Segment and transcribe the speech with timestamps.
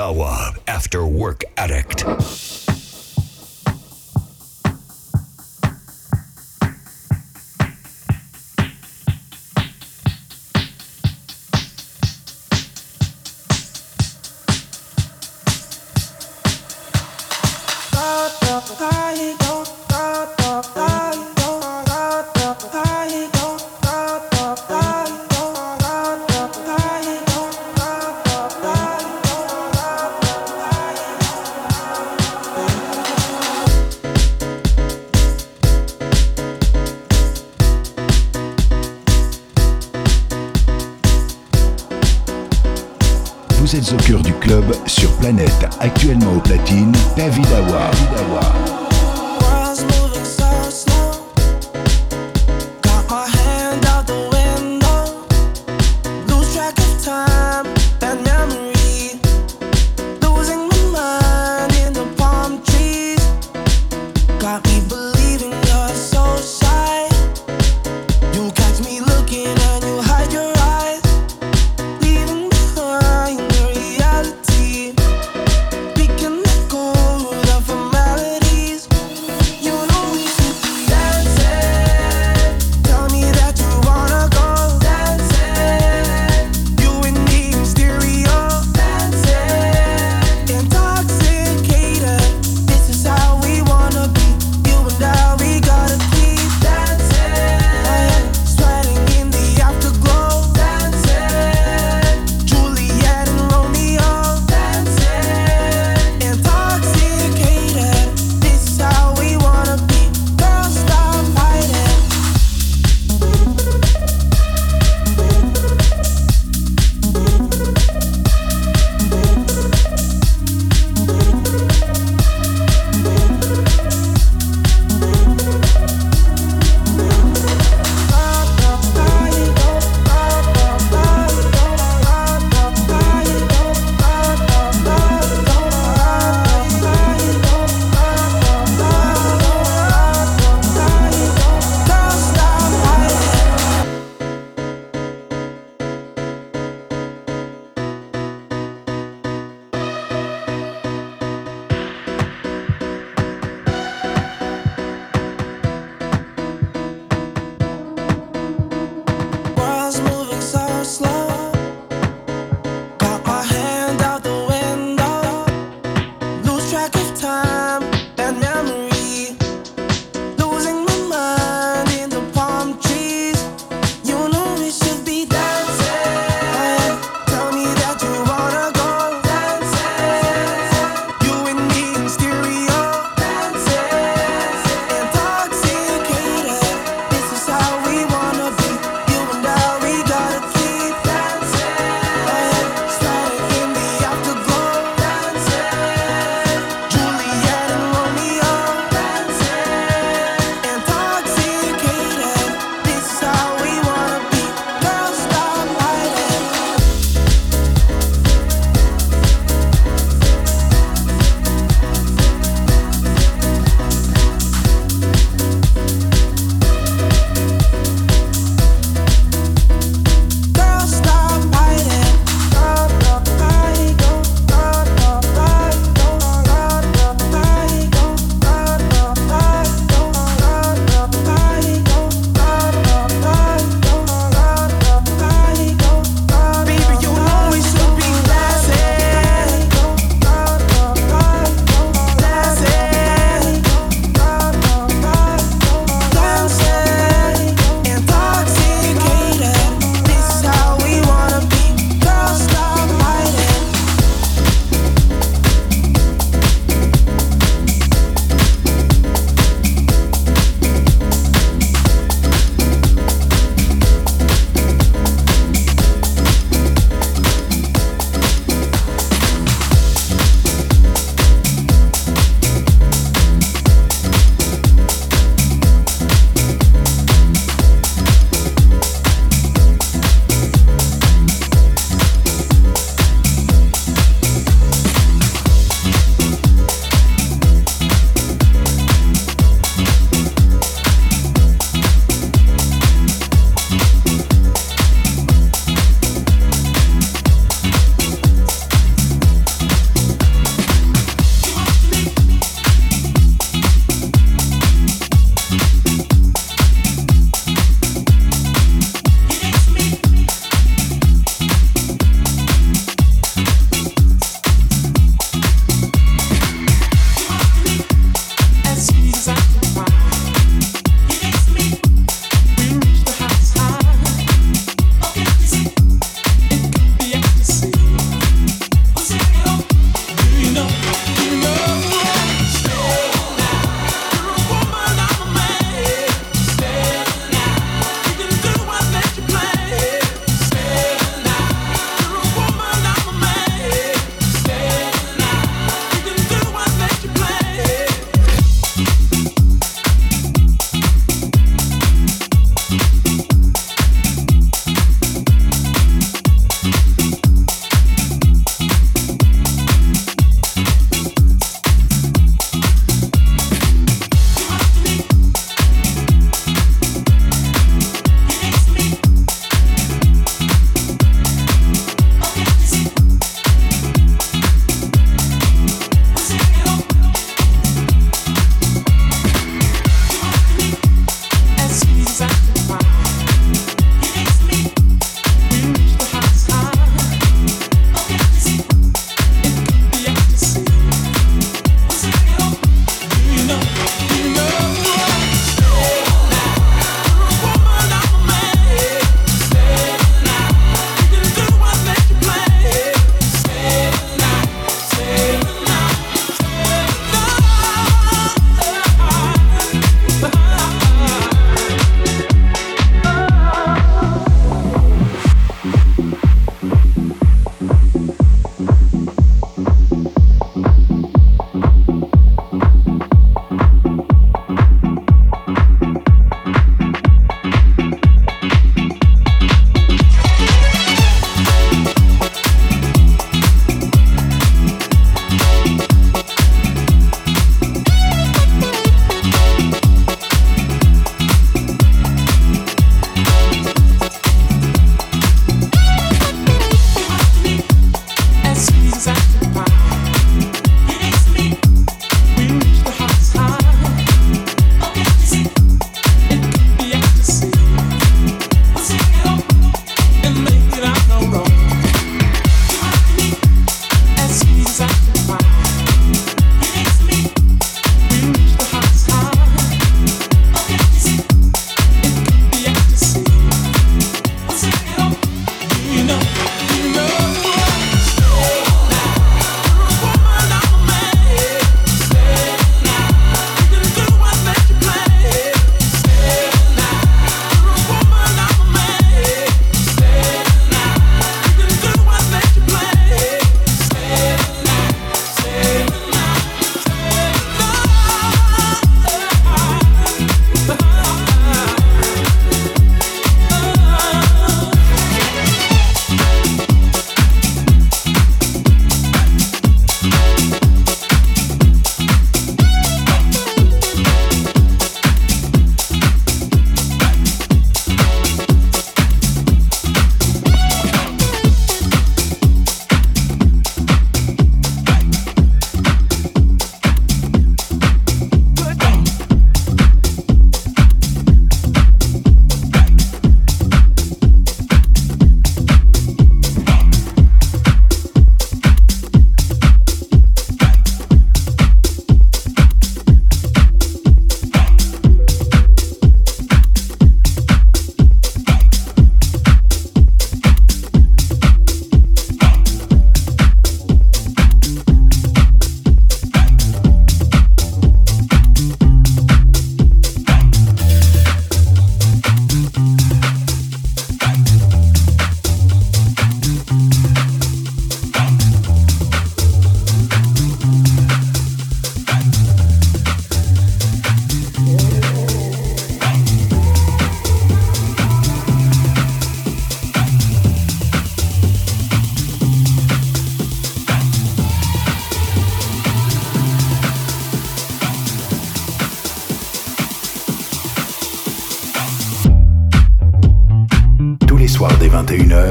[0.00, 2.69] Awa After Work Addict.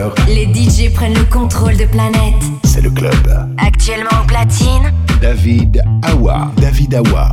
[0.10, 2.36] 21h, les DJ prennent le contrôle de Planète.
[2.64, 3.14] C'est le club.
[3.58, 6.52] Actuellement au platine, David Awa.
[6.58, 7.32] David Awa.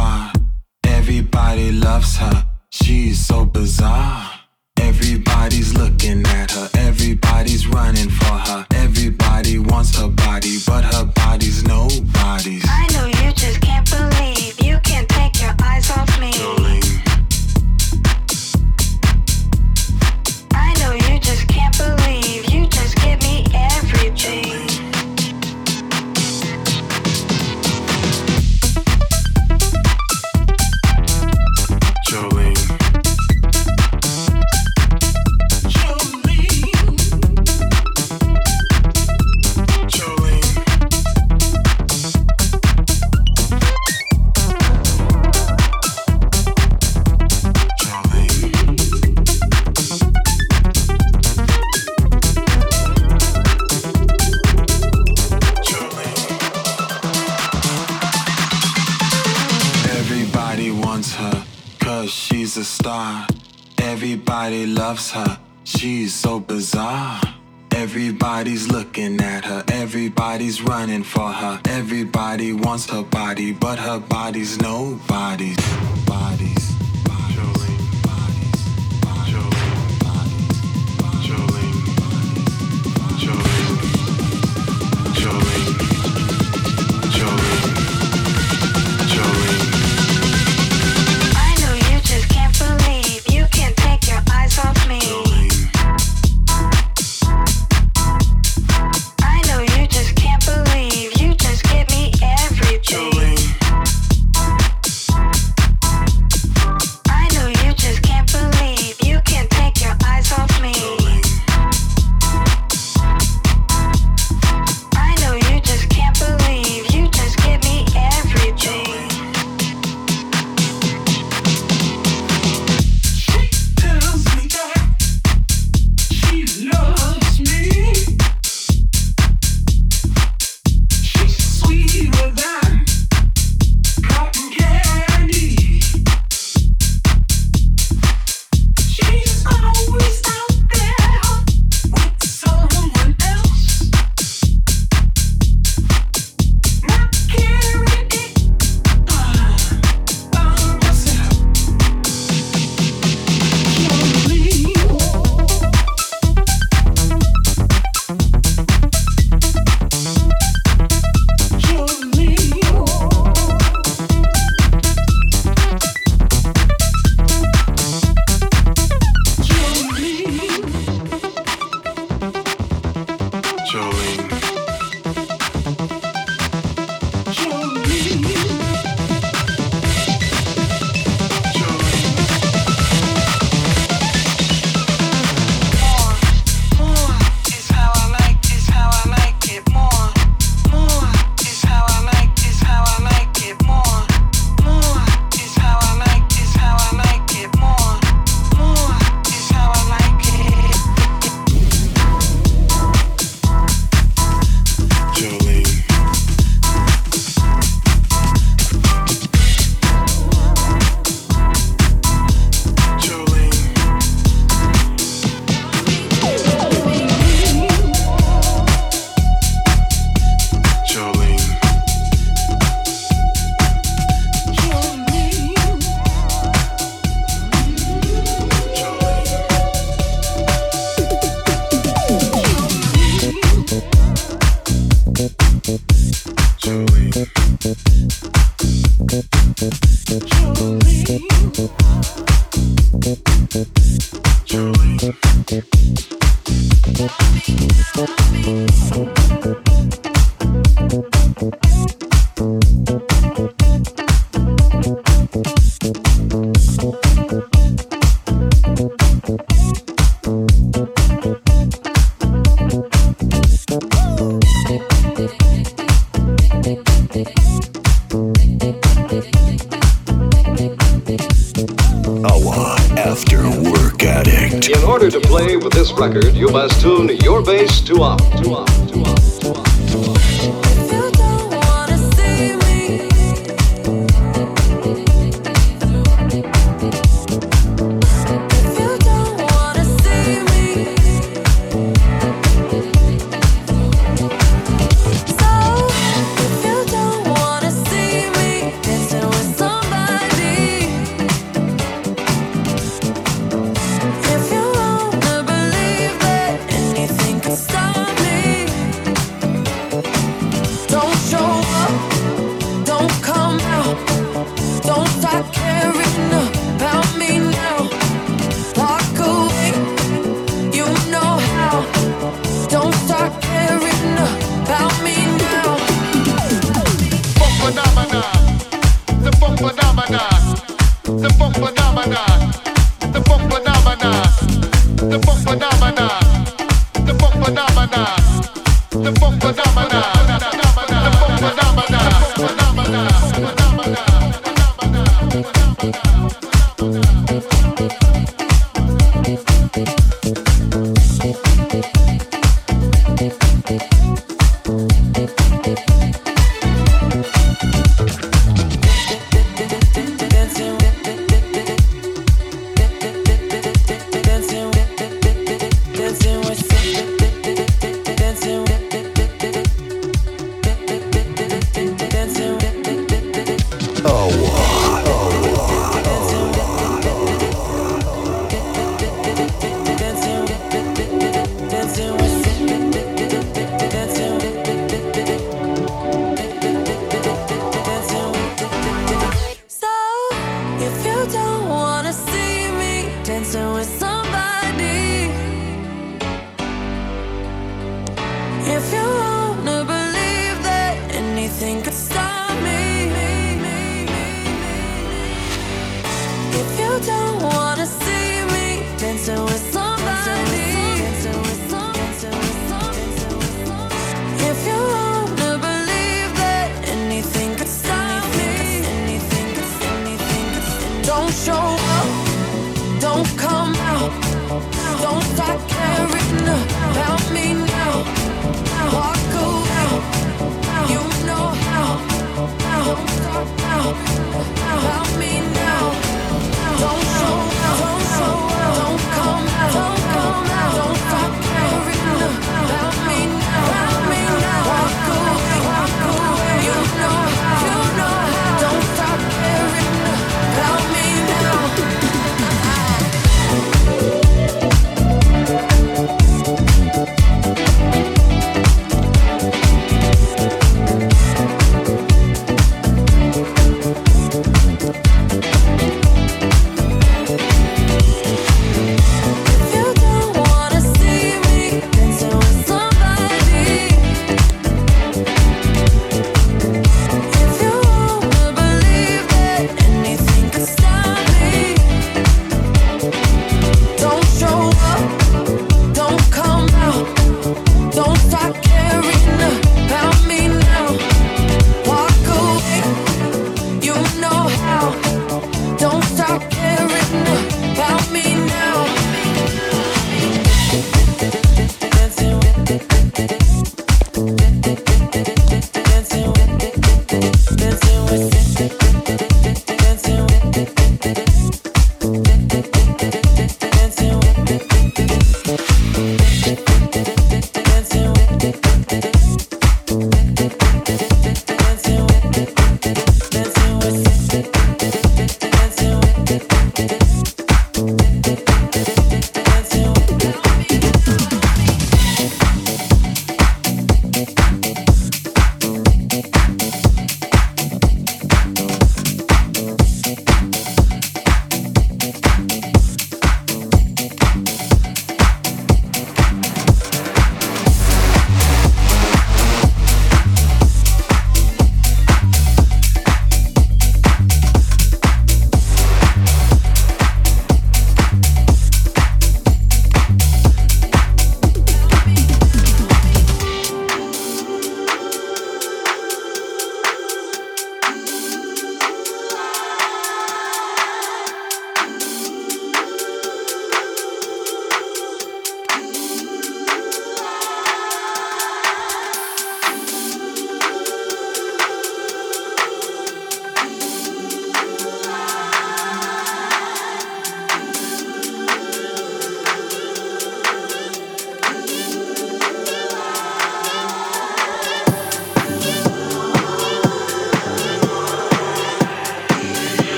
[0.00, 0.29] Awa.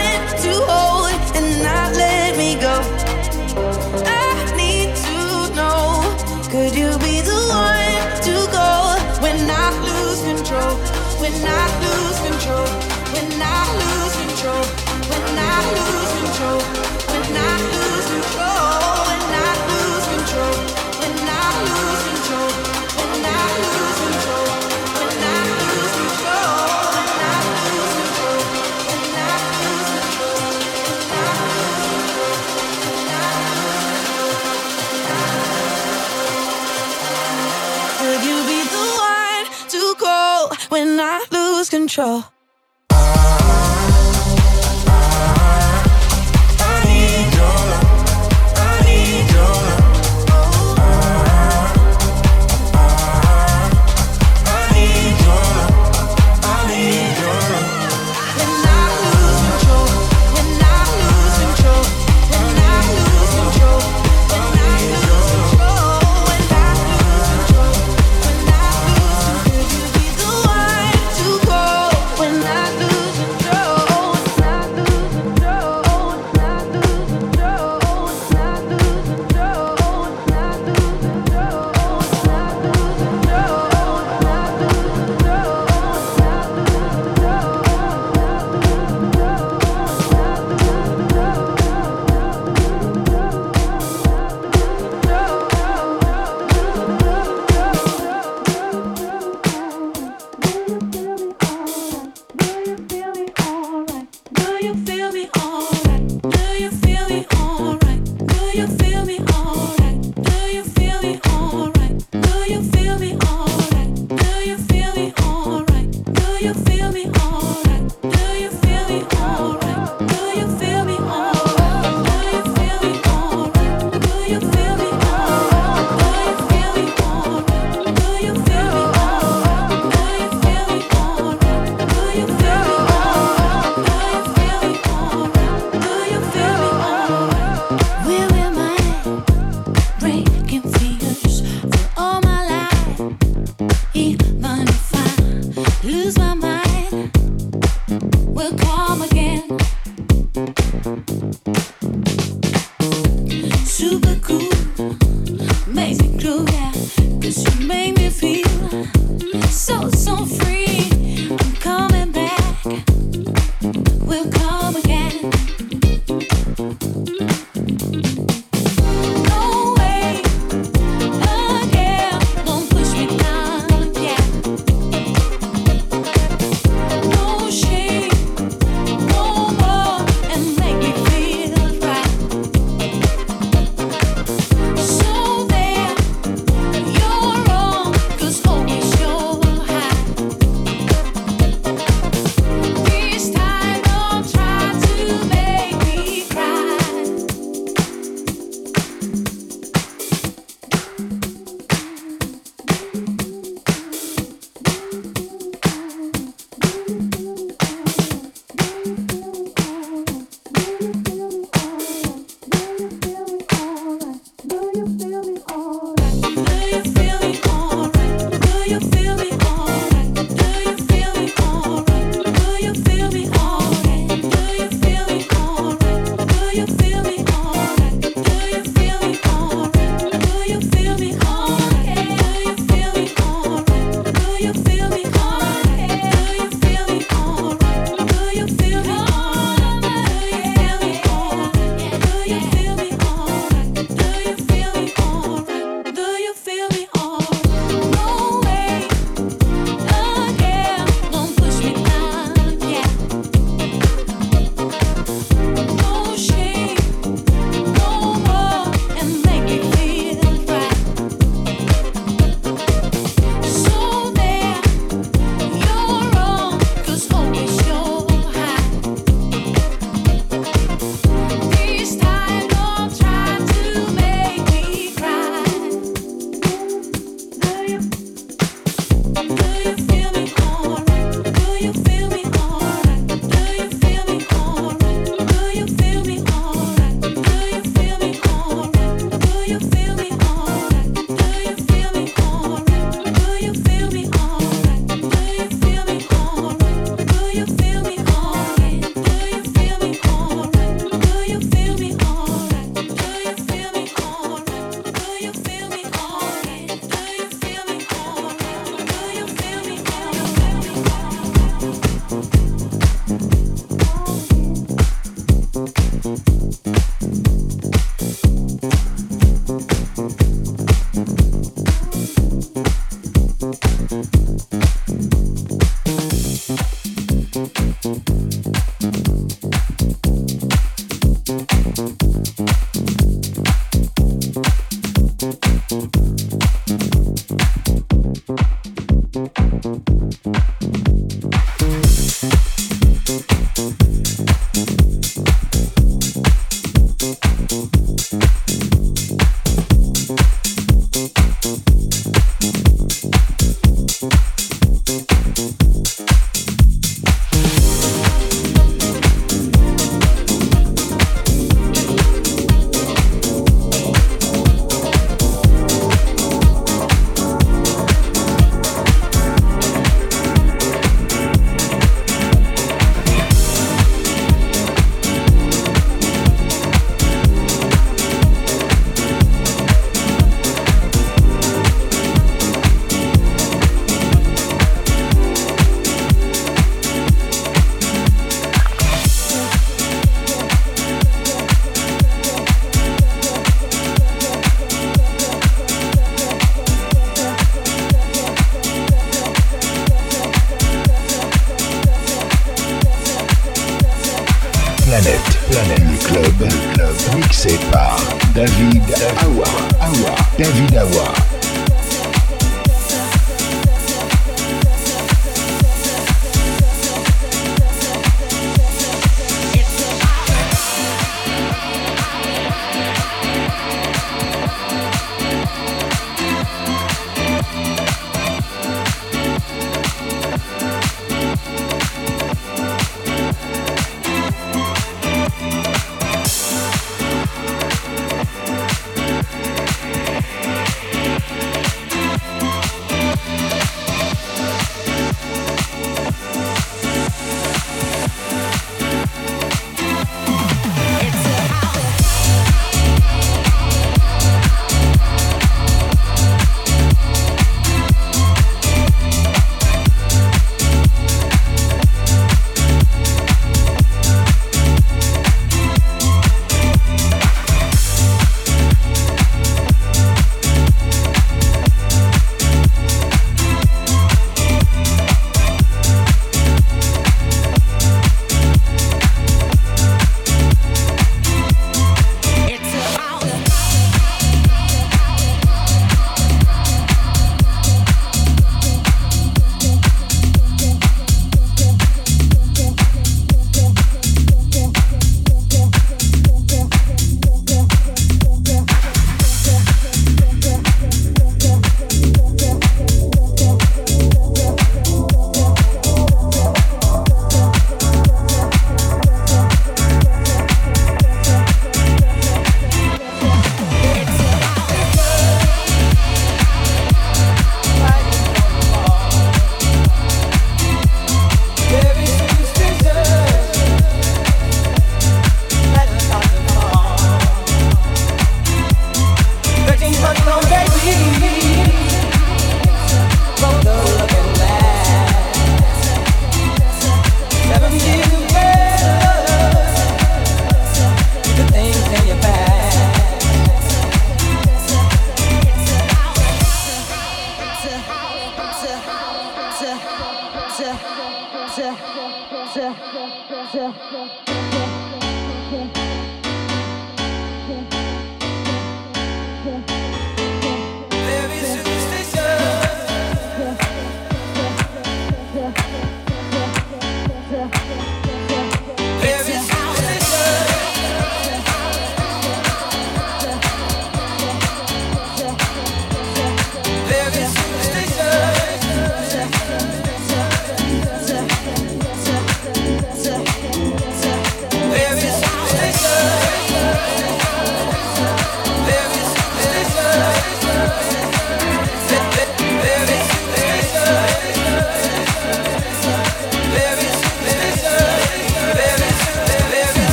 [41.91, 42.30] Control.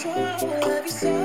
[0.00, 1.19] Stop to surrender.